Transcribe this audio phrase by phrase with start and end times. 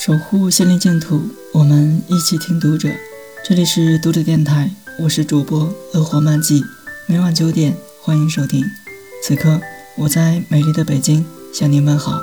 [0.00, 1.20] 守护心灵净土，
[1.52, 2.88] 我们一起听读者。
[3.44, 6.64] 这里是读者电台，我是主播乐活漫记，
[7.06, 8.64] 每晚九点欢迎收听。
[9.22, 9.60] 此刻
[9.98, 11.22] 我在美丽的北京
[11.52, 12.18] 向您问好。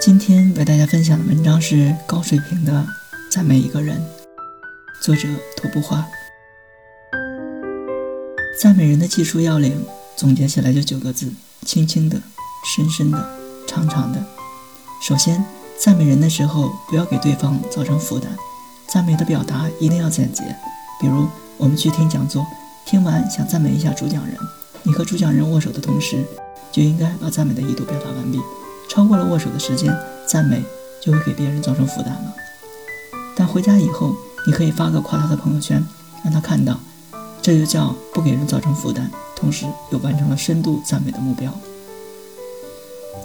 [0.00, 2.84] 今天为大家分享的文章是高水平的
[3.30, 4.04] 赞美一个人，
[5.00, 6.04] 作者徒步花。
[8.60, 9.80] 赞美人的技术要领
[10.16, 11.30] 总结起来就九个字：
[11.64, 12.20] 轻轻的、
[12.74, 13.28] 深深的、
[13.68, 14.20] 长长的。
[15.00, 15.40] 首先。
[15.78, 18.30] 赞美人的时候，不要给对方造成负担。
[18.88, 20.42] 赞美的表达一定要简洁。
[21.00, 21.26] 比如，
[21.58, 22.44] 我们去听讲座，
[22.86, 24.34] 听完想赞美一下主讲人，
[24.82, 26.24] 你和主讲人握手的同时，
[26.72, 28.40] 就应该把赞美的意图表达完毕。
[28.88, 29.94] 超过了握手的时间，
[30.26, 30.62] 赞美
[31.02, 32.34] 就会给别人造成负担了。
[33.36, 34.14] 但回家以后，
[34.46, 35.84] 你可以发个夸他的朋友圈，
[36.24, 36.80] 让他看到，
[37.42, 41.52] 这就叫不给人造成负担，同时又完成了深度赞美的目标。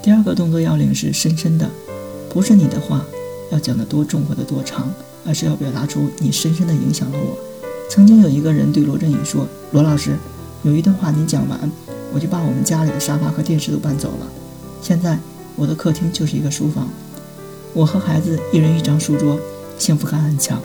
[0.03, 1.69] 第二个动作要领是深深的。
[2.33, 3.05] 不是你的话
[3.51, 4.89] 要讲得多重或者多长，
[5.27, 7.37] 而是要表达出你深深的影响了我。
[7.89, 10.17] 曾经有一个人对罗振宇说：“罗老师，
[10.63, 11.69] 有一段话你讲完，
[12.13, 14.27] 我就把我们家里的沙发和电视都搬走了。
[14.81, 15.19] 现在
[15.57, 16.87] 我的客厅就是一个书房，
[17.73, 19.37] 我和孩子一人一张书桌，
[19.77, 20.61] 幸福感很强。”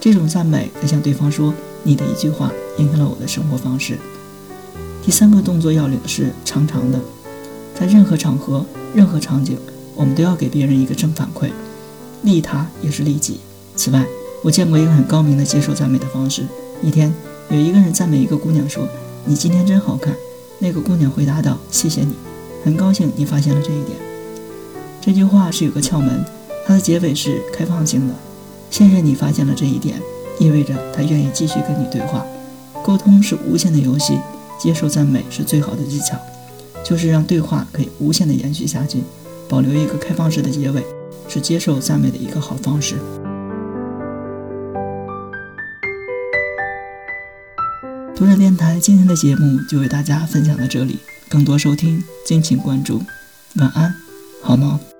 [0.00, 1.52] 这种赞美在向对方说
[1.82, 3.98] ：“你的一句话影响了我的生活方式。”
[5.02, 7.00] 第三个动作要领是长长的，
[7.74, 9.58] 在任何场合、任何场景。
[9.98, 11.50] 我们都要给别人一个正反馈，
[12.22, 13.40] 利他也是利己。
[13.74, 14.06] 此外，
[14.44, 16.46] 我见过一个很高明的接受赞美的方式。
[16.80, 17.12] 一天，
[17.50, 18.86] 有一个人赞美一个姑娘说
[19.26, 20.14] ：“你今天真好看。”
[20.60, 22.14] 那个姑娘回答道：“谢谢你，
[22.64, 23.98] 很高兴你发现了这一点。”
[25.02, 26.24] 这句话是有个窍门，
[26.64, 28.14] 它的结尾是开放性的。
[28.70, 30.00] 谢谢你发现了这一点，
[30.38, 32.24] 意味着他愿意继续跟你对话。
[32.84, 34.16] 沟通是无限的游戏，
[34.60, 36.16] 接受赞美是最好的技巧，
[36.84, 39.02] 就是让对话可以无限的延续下去。
[39.48, 40.84] 保留一个开放式的结尾，
[41.28, 42.96] 是接受赞美的一个好方式。
[48.14, 53.00] 读者电台今天的节目就为大家分享到这里，更多收听敬请关注。
[53.56, 53.94] 晚安，
[54.42, 54.97] 好梦。